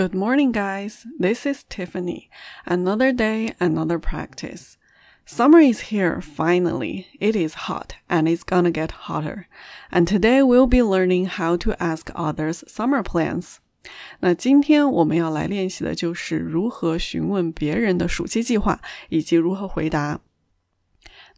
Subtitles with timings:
[0.00, 1.06] Good morning, guys.
[1.18, 2.28] This is Tiffany.
[2.66, 4.76] Another day, another practice.
[5.24, 7.06] Summer is here, finally.
[7.18, 9.46] It is hot, and it's gonna get hotter.
[9.90, 13.56] And today we'll be learning how to ask others summer plans.
[14.20, 20.20] 那今天我们要来练习的就是如何询问别人的暑期计划，以及如何回答。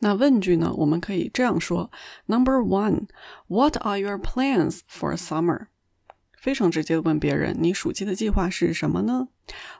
[0.00, 1.90] 那问句呢，我们可以这样说：
[2.26, 3.08] Number one,
[3.46, 5.66] what are your plans for summer？
[6.43, 9.29] 非常直接的问别人：“你暑期的计划是什么呢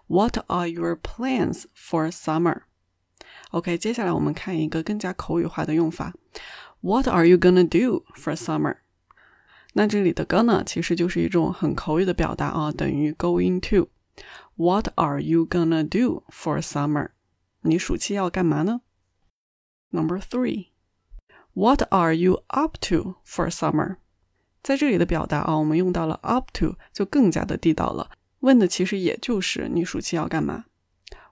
[0.07, 2.61] ？”What are your plans for summer?
[3.51, 6.13] OK，接下来我们看一个更加口语化的用法
[6.79, 8.77] ：What are you gonna do for summer？
[9.73, 13.89] 那这里的 gonna 其实就是一种很口语的表达啊，等于 going to。
[14.55, 17.09] What are you gonna do for summer？
[17.63, 18.79] 你暑期要干嘛呢
[19.89, 20.67] ？Number three,
[21.51, 23.97] what are you up to for summer？
[24.63, 28.09] 在这里的表达啊，我们用到了 up to，就更加的地道了。
[28.39, 30.65] 问的其实也就是你暑期要干嘛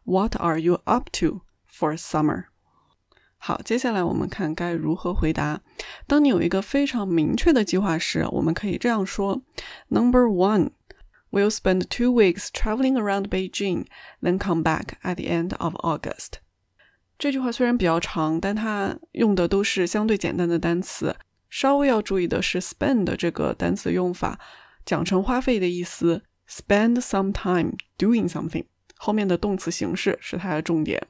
[0.04, 2.46] ？What are you up to for summer？
[3.38, 5.62] 好，接下来我们看该如何回答。
[6.06, 9.42] 当你有一个非常明确的计划时，我们可以这样说
[9.88, 10.72] ：Number one,
[11.32, 13.86] we'll spend two weeks traveling around Beijing,
[14.22, 16.34] then come back at the end of August。
[17.18, 21.16] 这句话虽然比较长，但它用的都是相对简单的单词。
[21.51, 24.39] 稍微要注意的是，spend 这个单词用法，
[24.85, 31.07] 讲成花费的意思，spend some time doing something，后面的动词形式是它的重点，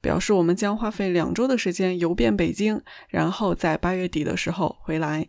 [0.00, 5.28] 表示我们将花费两周的时间游遍北京，然后在八月底的时候回来。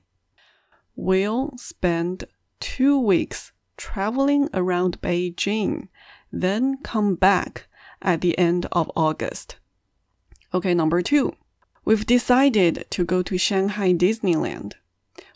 [0.96, 2.24] We'll spend
[2.60, 5.88] two weeks traveling around Beijing,
[6.32, 7.64] then come back
[8.02, 9.52] at the end of August.
[10.52, 11.36] Okay, number two.
[11.84, 14.74] We've decided to go to Shanghai Disneyland。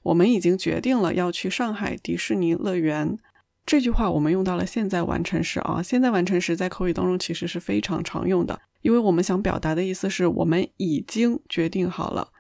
[0.04, 3.18] 我们已经决定了要去上海迪士尼乐园。
[3.66, 12.32] 这句话我们用到了现在完成时啊，现在完成时在口语当中其实是非常常用的，因为我们想表达的意思是我们已经决定好了。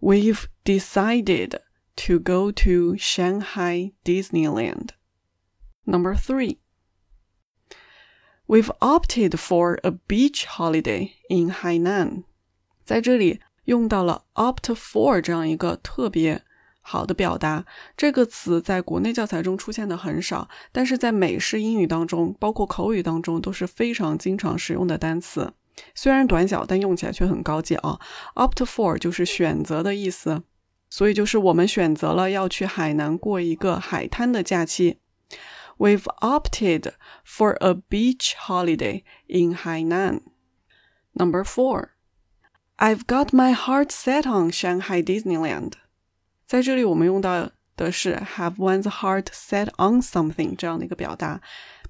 [0.00, 1.58] We've decided
[1.96, 4.88] to go to Shanghai Disneyland.
[5.84, 6.56] Number three.
[8.46, 12.24] We've opted for a beach holiday in Hainan.
[12.84, 16.43] 在这里 用到了 opt for 这样一个特别
[16.81, 17.65] 好的表达，
[17.97, 25.53] 这个词在国内教材中出现的很少，但是在美式英语当中，包括口语当中都是非常经常使用的单词。
[25.93, 27.99] 虽然短小，但用起来却很高级啊
[28.35, 30.43] ！opt for 就是选择的意思，
[30.89, 34.99] 所以就是我们选择了要去海南过一个海滩的假期。
[35.77, 36.93] We've opted
[37.27, 40.21] for a beach holiday in Hainan.
[41.13, 41.94] Number four.
[42.78, 45.72] I've got my heart set on Shanghai Disneyland。
[46.46, 51.40] 在这里，我们用到的是 have one's heart set on something 这样的一个表达，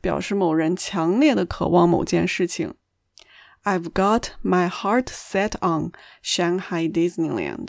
[0.01, 2.75] 表示某人强烈的渴望某件事情。
[3.63, 5.93] I've got my heart set on
[6.25, 7.69] Shanghai Disneyland。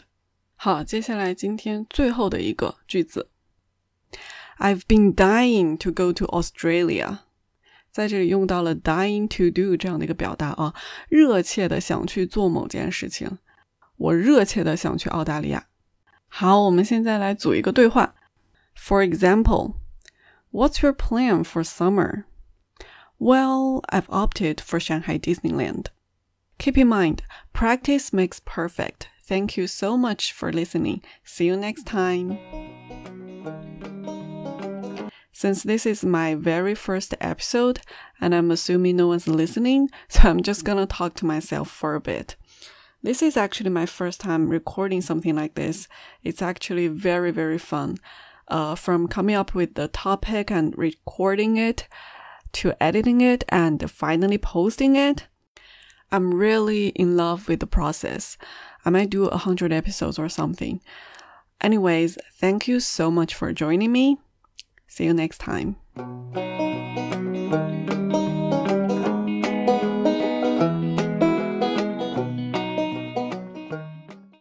[0.55, 3.29] 好，接下来今天最后的一个句子，
[4.57, 7.19] I've been dying to go to Australia。
[7.95, 10.73] 在这里用到了 dying to do 这样的一个表达啊，
[11.09, 13.37] 热切的想去做某件事情。
[13.97, 15.67] 我热切的想去澳大利亚。
[16.27, 18.15] 好，我们现在来组一个对话。
[18.75, 19.75] For example,
[20.51, 22.23] what's your plan for summer?
[23.19, 25.87] Well, I've opted for Shanghai Disneyland.
[26.57, 27.19] Keep in mind,
[27.53, 29.09] practice makes perfect.
[29.27, 31.01] Thank you so much for listening.
[31.23, 32.37] See you next time.
[35.38, 37.80] Since this is my very first episode,
[38.22, 42.00] and I'm assuming no one's listening, so I'm just gonna talk to myself for a
[42.00, 42.36] bit.
[43.02, 45.88] This is actually my first time recording something like this.
[46.24, 47.98] It's actually very, very fun.
[48.48, 51.86] Uh, from coming up with the topic and recording it
[52.52, 55.26] to editing it and finally posting it.
[56.10, 58.38] I'm really in love with the process.
[58.86, 60.80] I might do a hundred episodes or something.
[61.60, 64.16] Anyways, thank you so much for joining me.
[64.86, 65.76] See you next time.